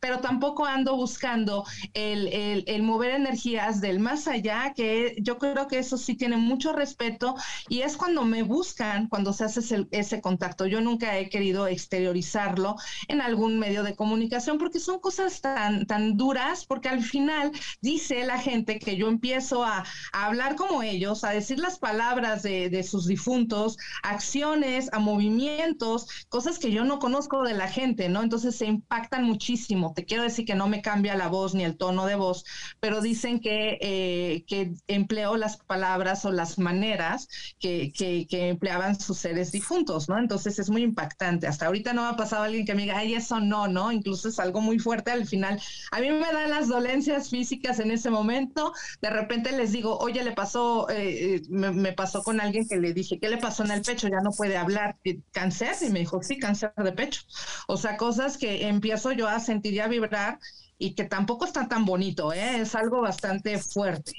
[0.00, 5.78] pero tampoco ando buscando el, el, mover energías del más allá, que yo creo que
[5.78, 7.34] eso sí tiene mucho respeto
[7.68, 10.66] y es cuando me buscan, cuando se hace ese, ese contacto.
[10.66, 12.76] Yo nunca he querido exteriorizarlo
[13.08, 18.24] en algún medio de comunicación porque son cosas tan, tan duras, porque al final dice
[18.24, 22.70] la gente que yo empiezo a, a hablar como ellos, a decir las palabras de,
[22.70, 28.22] de sus difuntos, acciones, a movimientos, cosas que yo no conozco de la gente, ¿no?
[28.22, 29.92] Entonces se impactan muchísimo.
[29.94, 32.44] Te quiero decir que no me cambia la voz ni el tono de voz,
[32.80, 39.18] pero dicen que, eh, que empleo las palabras o las maneras que, que, empleaban sus
[39.18, 40.18] seres difuntos, ¿no?
[40.18, 41.46] Entonces es muy impactante.
[41.46, 43.90] Hasta ahorita no me ha pasado alguien que me diga, ay, eso no, ¿no?
[43.90, 45.60] Incluso es algo muy fuerte al final.
[45.90, 48.72] A mí me dan las dolencias físicas en ese momento.
[49.00, 52.76] De repente les digo, oye, le pasó, eh, eh, me, me, pasó con alguien que
[52.76, 54.08] le dije, ¿qué le pasó en el pecho?
[54.08, 54.96] Ya no puede hablar.
[55.32, 55.74] ¿Cáncer?
[55.80, 57.22] Y me dijo, sí, cáncer de pecho.
[57.66, 60.38] O sea, cosas que empiezo yo a sentir vibrar
[60.78, 62.60] y que tampoco está tan bonito, ¿eh?
[62.60, 64.12] es algo bastante fuerte.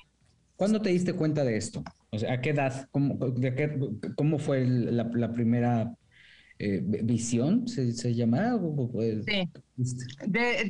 [0.55, 1.83] ¿Cuándo te diste cuenta de esto?
[2.27, 2.89] ¿a qué edad?
[2.91, 5.93] ¿Cómo, fue la primera
[6.59, 8.59] eh, visión, se, se llama.
[9.27, 9.47] Sí.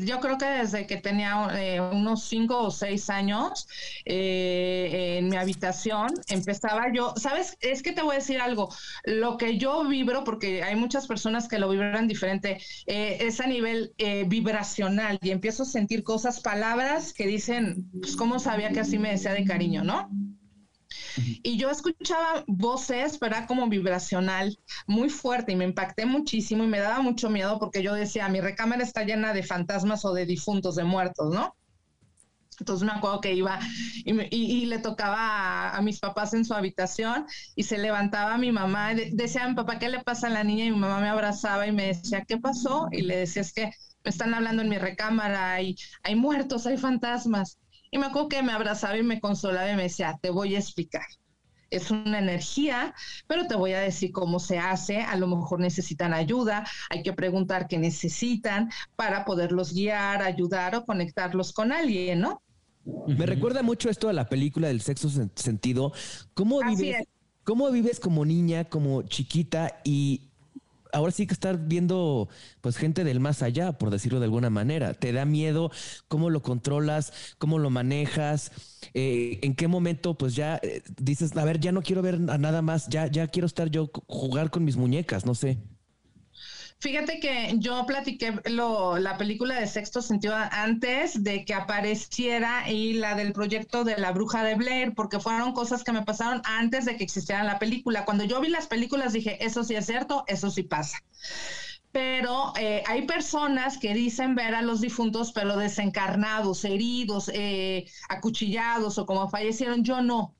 [0.01, 3.69] yo creo que desde que tenía eh, unos cinco o seis años
[4.03, 8.67] eh, en mi habitación empezaba yo, sabes, es que te voy a decir algo,
[9.05, 13.93] lo que yo vibro, porque hay muchas personas que lo vibran diferente, es a nivel
[14.27, 19.11] vibracional y empiezo a sentir cosas, palabras que dicen, pues cómo sabía que así me
[19.11, 20.09] decía de cariño, ¿no?
[21.43, 26.67] Y yo escuchaba voces, pero era como vibracional, muy fuerte y me impacté muchísimo y
[26.67, 30.25] me daba mucho miedo porque yo decía, mi recámara está llena de fantasmas o de
[30.25, 31.55] difuntos, de muertos, ¿no?
[32.59, 33.59] Entonces me acuerdo que iba
[34.03, 37.25] y, le tocaba a, mis papás en su habitación
[37.55, 40.65] y se levantaba mi mamá, y decía papá, ¿qué le pasa a la niña?
[40.65, 42.87] Y mi mamá me abrazaba y me decía, ¿qué pasó?
[42.91, 43.71] Y le decía, es que
[44.03, 47.59] me están hablando en mi recámara, hay, hay muertos, hay fantasmas.
[47.91, 50.59] Y me acuerdo que me abrazaba y me consolaba y me decía, te voy a
[50.59, 51.05] explicar.
[51.69, 52.95] Es una energía,
[53.27, 55.01] pero te voy a decir cómo se hace.
[55.01, 60.85] A lo mejor necesitan ayuda, hay que preguntar qué necesitan para poderlos guiar, ayudar o
[60.85, 62.41] conectarlos con alguien, ¿no?
[63.05, 65.91] Me recuerda mucho esto a la película del sexo sentido.
[66.33, 67.05] ¿Cómo vives,
[67.43, 70.29] ¿Cómo vives como niña, como chiquita y
[70.93, 72.29] ahora sí que estar viendo
[72.61, 74.93] pues gente del más allá, por decirlo de alguna manera.
[74.93, 75.71] ¿Te da miedo?
[76.07, 77.35] ¿Cómo lo controlas?
[77.37, 78.51] ¿Cómo lo manejas?
[78.93, 82.37] Eh, ¿En qué momento pues ya eh, dices, a ver, ya no quiero ver a
[82.37, 85.59] nada más, ya, ya quiero estar yo jugar con mis muñecas, no sé?
[86.79, 92.93] Fíjate que yo platiqué lo, la película de Sexto Sentido antes de que apareciera y
[92.93, 96.85] la del proyecto de la bruja de Blair, porque fueron cosas que me pasaron antes
[96.85, 98.05] de que existiera la película.
[98.05, 100.99] Cuando yo vi las películas dije, eso sí es cierto, eso sí pasa
[101.91, 108.99] pero eh, hay personas que dicen ver a los difuntos pero desencarnados, heridos, eh, acuchillados
[108.99, 110.36] o como fallecieron, yo no.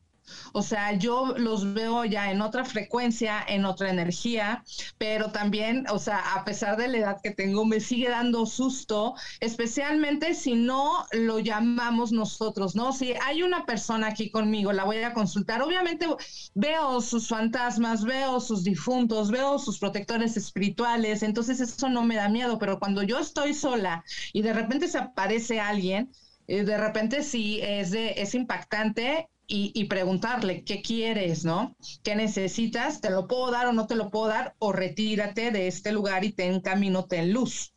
[0.54, 4.64] O sea, yo los veo ya en otra frecuencia, en otra energía,
[4.98, 9.16] pero también, o sea, a pesar de la edad que tengo, me sigue dando susto,
[9.40, 12.94] especialmente si no lo llamamos nosotros, ¿no?
[12.94, 16.08] Si hay una persona aquí conmigo, la voy a consultar, obviamente
[16.54, 22.30] veo sus fantasmas, veo sus difuntos, veo sus protectores espirituales, entonces eso no me da
[22.30, 26.12] miedo, pero cuando yo estoy sola y de repente se aparece alguien,
[26.48, 31.76] eh, de repente sí es, de, es impactante y, preguntarle qué quieres, ¿no?
[32.04, 33.00] ¿Qué necesitas?
[33.00, 34.56] ¿Te lo puedo dar o no te lo puedo dar?
[34.60, 37.74] O retírate de este lugar y ten camino, ten luz.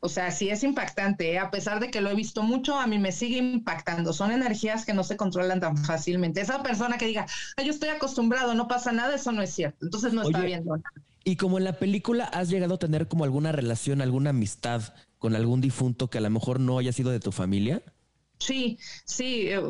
[0.00, 1.38] O sea, sí es impactante, ¿eh?
[1.38, 4.12] a pesar de que lo he visto mucho, a mí me sigue impactando.
[4.12, 6.40] Son energías que no se controlan tan fácilmente.
[6.40, 7.26] Esa persona que diga,
[7.64, 9.86] yo estoy acostumbrado, no pasa nada, eso no es cierto.
[9.86, 10.90] Entonces no está viendo nada.
[11.24, 15.34] Y como en la película has llegado a tener como alguna relación, alguna amistad con
[15.34, 17.82] algún difunto que a lo mejor no haya sido de tu familia?
[18.38, 19.60] Sí, sí, eh,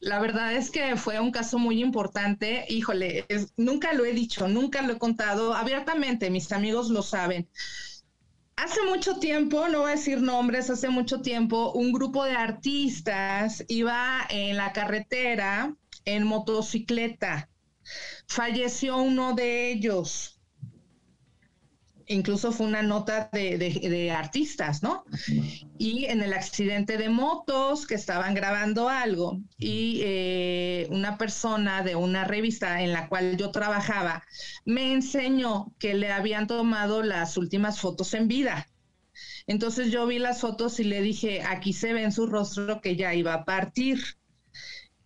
[0.00, 2.64] la verdad es que fue un caso muy importante.
[2.68, 3.24] Híjole,
[3.56, 7.48] nunca lo he dicho, nunca lo he contado abiertamente, mis amigos lo saben.
[8.56, 13.64] Hace mucho tiempo, no voy a decir nombres, hace mucho tiempo, un grupo de artistas
[13.68, 17.48] iba en la carretera en motocicleta.
[18.26, 20.39] Falleció uno de ellos
[22.10, 25.04] incluso fue una nota de, artistas, ¿no?
[25.78, 31.94] Y en el accidente de motos que estaban grabando algo y eh, una persona de
[31.94, 34.24] una revista en la cual yo trabajaba
[34.64, 38.66] me enseñó que le habían tomado las últimas fotos en vida.
[39.46, 42.96] Entonces yo vi las fotos y le dije, aquí se ve en su rostro que
[42.96, 44.02] ya iba a partir.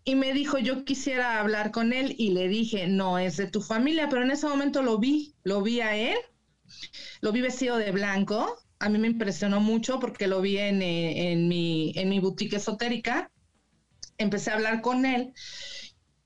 [0.04, 3.60] Y me dijo, yo quisiera hablar con él y le dije, no es de tu
[3.60, 6.16] familia, pero en ese momento lo vi, lo vi a él
[7.20, 8.58] lo vi vestido de blanco.
[8.78, 12.56] A mí me impresionó mucho porque lo vi en, eh, en, mi, en mi boutique
[12.56, 13.30] esotérica.
[14.18, 15.32] Empecé a hablar con él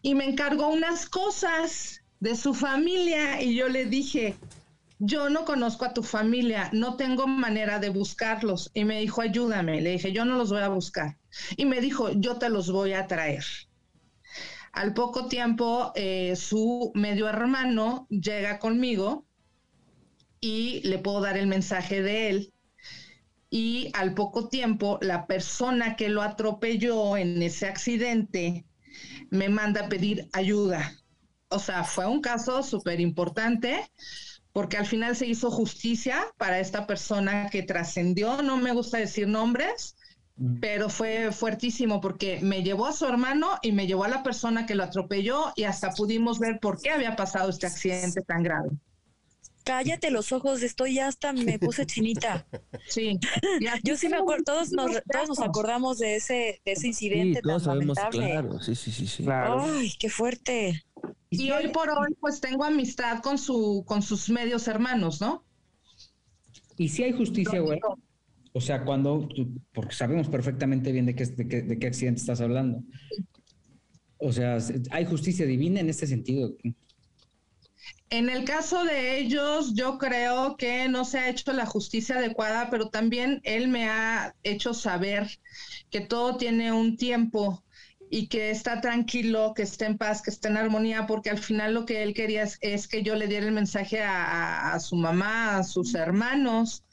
[0.03, 4.37] y me encargó unas cosas de su familia y yo le dije,
[4.99, 8.71] yo no conozco a tu familia, no tengo manera de buscarlos.
[8.75, 9.81] Y me dijo, ayúdame.
[9.81, 11.19] Le dije, yo no los voy a buscar.
[11.57, 13.45] Y me dijo, yo te los voy a traer.
[14.73, 19.28] Al poco tiempo, eh, su medio hermano llega conmigo
[20.41, 22.53] y le puedo dar el mensaje de él.
[23.51, 28.67] Y al poco tiempo, la persona que lo atropelló en ese accidente
[29.31, 30.93] me manda a pedir ayuda.
[31.49, 33.91] O sea, fue un caso súper importante
[34.53, 39.29] porque al final se hizo justicia para esta persona que trascendió, no me gusta decir
[39.29, 39.97] nombres,
[40.37, 40.61] mm.
[40.61, 44.67] pero fue fuertísimo porque me llevó a su hermano y me llevó a la persona
[44.67, 48.71] que lo atropelló y hasta pudimos ver por qué había pasado este accidente tan grave.
[49.69, 52.47] Cállate los ojos, estoy ya hasta me puse chinita.
[52.89, 53.19] Sí.
[53.85, 57.65] Yo sí me acuerdo, todos nos, todos nos acordamos de ese, de ese incidente todos
[57.65, 59.27] tan sabemos, Claro, sí, sí, sí, sí.
[59.31, 60.85] Ay, qué fuerte.
[61.29, 65.45] Y hoy por hoy, pues tengo amistad con su, con sus medios hermanos, ¿no?
[66.79, 67.79] Y si hay justicia, güey.
[68.55, 69.29] O sea, cuando,
[69.75, 72.83] porque sabemos perfectamente bien de qué, de qué, de qué accidente estás hablando.
[74.17, 74.57] O sea,
[74.91, 76.57] hay justicia divina en este sentido.
[78.11, 82.71] En el caso de ellos, yo creo que no se ha hecho la justicia adecuada,
[82.71, 85.29] pero también él me ha hecho saber
[85.91, 87.63] que todo tiene un tiempo
[88.11, 91.75] y que está tranquilo, que esté en paz, que esté en armonía, porque al final
[91.75, 95.65] lo que él quería es, que yo le diera el mensaje a, su mamá, a
[95.65, 96.85] sus hermanos,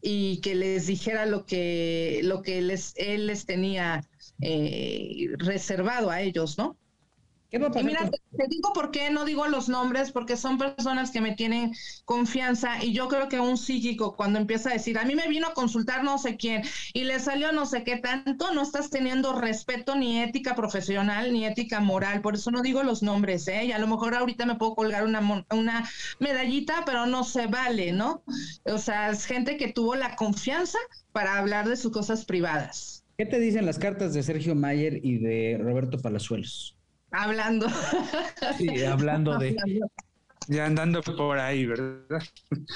[0.00, 4.02] y que les dijera lo que, lo que él les tenía
[4.40, 6.76] eh, reservado a ellos, ¿no?
[7.58, 11.72] Mira, te, digo por qué no digo los nombres, porque son personas que me tienen
[12.04, 15.48] confianza y yo creo que un psíquico cuando empieza a decir, a mí me vino
[15.48, 16.62] a consultar no sé quién
[16.94, 21.44] y le salió no sé qué tanto, no estás teniendo respeto ni ética profesional ni
[21.44, 23.66] ética moral, por eso no digo los nombres, ¿eh?
[23.66, 27.92] Y a lo mejor ahorita me puedo colgar una, una medallita, pero no se vale,
[27.92, 28.22] ¿no?
[28.64, 30.78] O sea, es gente que tuvo la confianza
[31.12, 33.04] para hablar de sus cosas privadas.
[33.18, 36.76] ¿Qué te dicen las cartas de Sergio Mayer y de Roberto Palazuelos?
[37.12, 37.68] Hablando.
[38.58, 39.56] Sí, hablando de.
[40.48, 42.20] Ya andando por ahí, ¿verdad?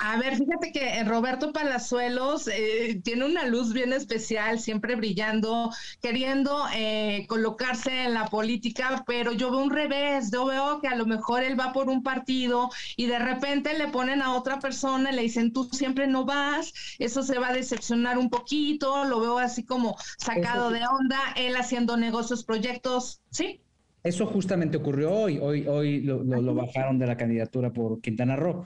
[0.01, 5.70] A ver, fíjate que Roberto Palazuelos eh, tiene una luz bien especial, siempre brillando,
[6.01, 10.96] queriendo eh, colocarse en la política, pero yo veo un revés, yo veo que a
[10.96, 15.11] lo mejor él va por un partido y de repente le ponen a otra persona
[15.11, 19.20] y le dicen, tú siempre no vas, eso se va a decepcionar un poquito, lo
[19.20, 23.61] veo así como sacado de onda, él haciendo negocios, proyectos, ¿sí?
[24.07, 25.38] Eso justamente ocurrió hoy.
[25.38, 28.64] Hoy, hoy lo, lo, bajaron de la candidatura por Quintana Roo.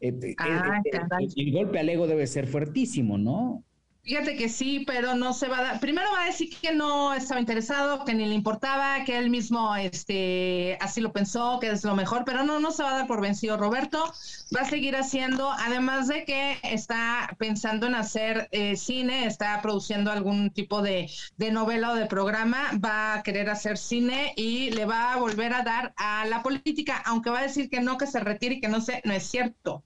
[0.00, 3.64] Eh, eh, ah, eh, el, golpe al ego debe ser fuertísimo, ¿no?
[4.04, 5.80] Fíjate que sí, pero no se va a dar.
[5.80, 9.76] Primero va a decir que no estaba interesado, que ni le importaba, que él mismo
[9.76, 13.06] este, así lo pensó, que es lo mejor, pero no, no se va a dar
[13.06, 13.56] por vencido.
[13.56, 14.12] Roberto
[14.54, 20.10] va a seguir haciendo, además de que está pensando en hacer eh, cine, está produciendo
[20.10, 24.84] algún tipo de, de novela o de programa, va a querer hacer cine y le
[24.84, 28.08] va a volver a dar a la política, aunque va a decir que no, que
[28.08, 29.84] se retire y que no sé, no es cierto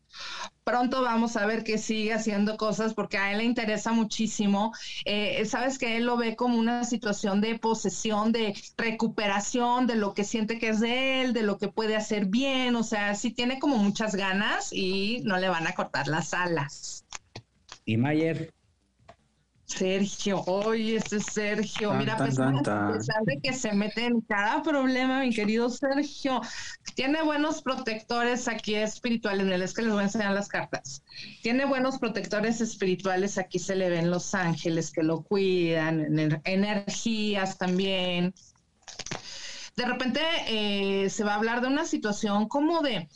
[0.67, 4.73] pronto vamos a ver que sigue haciendo cosas porque a él le interesa muchísimo.
[5.05, 10.13] Eh, sabes que él lo ve como una situación de posesión, de recuperación de lo
[10.13, 12.75] que siente que es de él, de lo que puede hacer bien.
[12.75, 17.05] O sea, sí tiene como muchas ganas y no le van a cortar las alas.
[17.85, 18.56] ¿Y Mayer?
[19.67, 22.55] Sergio, oye, este Sergio, mira, a pesar,
[23.25, 26.41] de que se mete en cada problema, mi querido Sergio,
[26.95, 31.03] tiene buenos protectores aquí espirituales, es que les voy a enseñar las cartas,
[31.43, 38.33] tiene buenos protectores espirituales, aquí se le ven los ángeles que lo cuidan, energías también,
[39.77, 43.11] de repente eh, se va a hablar de una situación como de,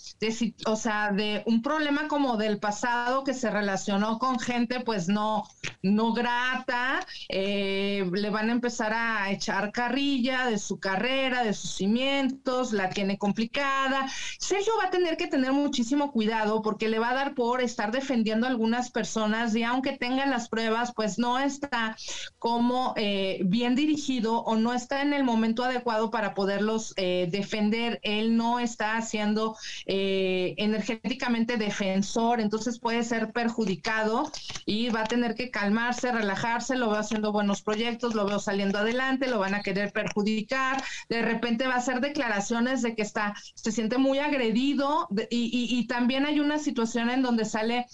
[0.67, 5.45] o sea, de un problema como del pasado que se relacionó con gente pues no,
[5.83, 7.01] no grata,
[7.31, 12.91] eh, le van a empezar a echar carrilla de su carrera, de sus cimientos, la
[12.91, 14.07] tiene complicada.
[14.39, 17.91] Sergio va a tener que tener muchísimo cuidado porque le va a dar por estar
[17.91, 21.97] defendiendo a algunas personas y aunque tengan las pruebas, pues no está
[22.39, 27.29] como eh, bien dirigido o no está en el momento adecuado para poder poderlos eh,
[27.31, 28.01] defender.
[28.03, 34.33] Él no está haciendo eh, energéticamente defensor, entonces puede ser perjudicado
[34.67, 38.79] y va a tener que calmarse, relajarse, lo veo haciendo buenos proyectos, lo veo saliendo
[38.79, 43.35] adelante, lo van a querer perjudicar, de repente va a hacer declaraciones de que está,
[43.55, 47.87] se siente muy agredido y también hay una situación en donde sale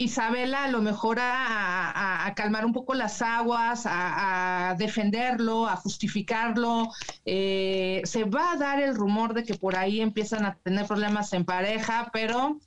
[0.00, 6.88] Isabela a lo mejor a, calmar un poco las aguas, a, defenderlo, a justificarlo.
[7.26, 11.34] Eh, se va a dar el rumor de que por ahí empiezan a tener problemas
[11.34, 12.58] en pareja, pero,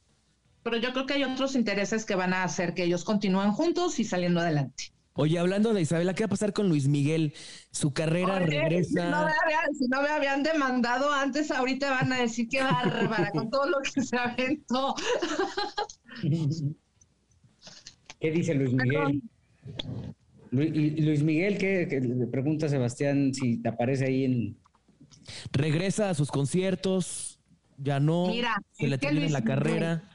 [0.61, 3.99] pero yo creo que hay otros intereses que van a hacer que ellos continúen juntos
[3.99, 4.93] y saliendo adelante.
[5.13, 7.33] Oye, hablando de Isabela, ¿qué va a pasar con Luis Miguel?
[7.71, 8.89] Su carrera regresa.
[8.89, 12.61] Si no, me habían, si no, me habían, demandado antes, ahorita van a decir que
[12.61, 14.93] bárbara con todo lo que se aventó.
[18.23, 19.21] ¿Qué dice Luis Miguel?
[20.51, 24.57] Luis, Miguel, ¿qué, le pregunta a Sebastián si te aparece ahí en...
[25.51, 27.41] Regresa a sus conciertos,
[27.77, 30.12] ya no, Mira, se le termina la carrera.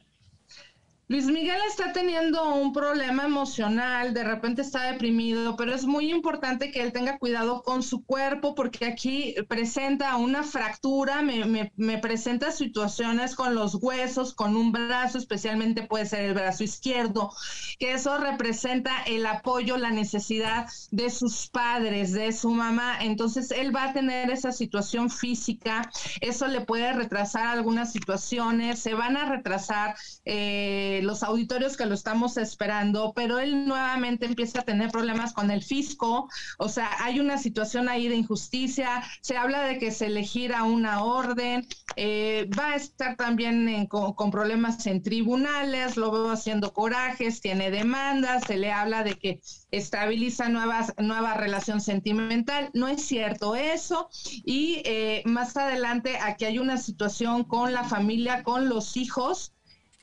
[1.11, 6.71] Luis Miguel está teniendo un problema emocional, de repente está deprimido, pero es muy importante
[6.71, 13.35] que él tenga cuidado con su cuerpo porque aquí presenta una fractura, me, presenta situaciones
[13.35, 17.33] con los huesos, con un brazo, especialmente puede ser el brazo izquierdo,
[17.79, 22.99] que eso representa el apoyo, la necesidad de sus padres, de su mamá.
[23.01, 25.91] Entonces él va a tener esa situación física,
[26.21, 29.97] eso le puede retrasar algunas situaciones, se van a retrasar.
[30.27, 35.51] Eh, los auditorios que lo estamos esperando, pero él nuevamente empieza a tener problemas con
[35.51, 36.29] el fisco,
[36.59, 40.25] o sea, hay una situación ahí de injusticia, se habla de que se le
[40.65, 47.41] una orden, eh, va a estar también con, problemas en tribunales, lo veo haciendo corajes,
[47.41, 49.41] tiene demandas, se le habla de que
[49.71, 54.09] estabiliza nuevas, nueva relación sentimental, no es cierto eso,
[54.45, 59.55] y eh, más adelante aquí hay una situación con la familia, con los hijos,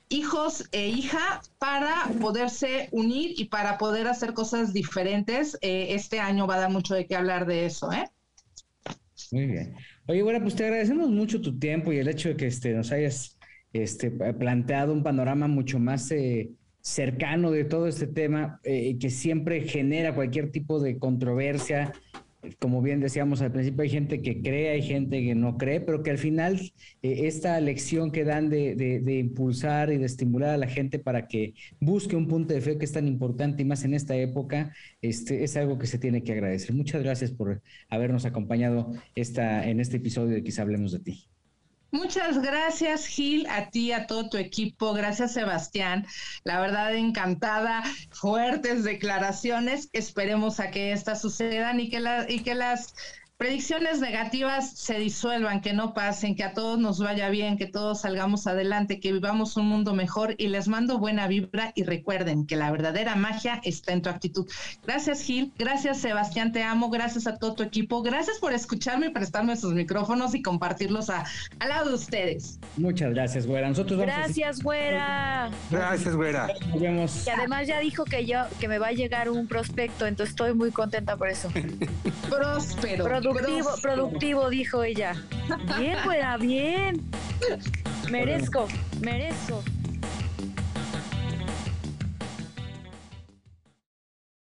[0.10, 5.58] hijos e hija para poderse unir y para poder hacer cosas diferentes.
[5.62, 8.10] Eh, este año va a dar mucho de qué hablar de eso, ¿eh?
[9.32, 9.76] Muy bien.
[10.08, 12.91] Oye, bueno, pues te agradecemos mucho tu tiempo y el hecho de que este, nos
[12.91, 13.38] hayas
[13.74, 16.51] este, planteado un panorama mucho más eh,
[16.82, 21.93] cercano de todo este tema, eh, que siempre genera cualquier tipo de controversia
[22.60, 26.04] como bien decíamos al principio, hay gente que cree, hay gente que no cree, pero
[26.04, 26.60] que al final
[27.02, 31.54] eh, esta lección que dan de, impulsar y de estimular a la gente para que
[31.80, 35.43] busque un punto de fe que es tan importante y más en esta época, este,
[35.43, 36.76] es algo que se tiene que agradecer.
[36.76, 41.34] Muchas gracias por habernos acompañado esta, en este episodio de Quizá Hablemos de ti.
[41.96, 44.93] Muchas gracias, Gil, a ti, a todo tu equipo.
[44.93, 46.06] Gracias, Sebastián.
[46.43, 47.84] La verdad, encantada.
[48.12, 49.88] Fuertes declaraciones.
[49.93, 52.96] Esperemos a que estas sucedan y que, la, y que las
[53.38, 58.01] predicciones negativas se disuelvan, que no pasen, que a todos nos vaya bien, que todos
[58.01, 62.55] salgamos adelante, que vivamos un mundo mejor y les mando buena vibra y recuerden que
[62.55, 64.47] la verdadera magia está en tu actitud.
[64.86, 69.09] Gracias Gil, gracias Sebastián, te amo, gracias a todo tu equipo, gracias por escucharme y
[69.09, 71.25] prestarme sus micrófonos y compartirlos a,
[71.59, 72.59] al lado de ustedes.
[72.77, 73.67] Muchas gracias, güera.
[73.67, 75.49] Nosotros gracias, güera.
[75.69, 76.47] Gracias, güera.
[76.69, 77.27] Nos vemos.
[77.27, 80.53] Y además ya dijo que yo que me va a llegar un prospecto, entonces estoy
[80.53, 81.49] muy contenta por eso.
[82.29, 83.24] Próspero.
[83.34, 85.15] Productivo, productivo, dijo ella.
[85.80, 87.01] Bien, fuera, bien.
[88.11, 88.67] Merezco,
[89.01, 89.63] merezco.